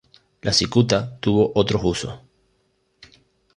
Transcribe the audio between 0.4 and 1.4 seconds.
La cicuta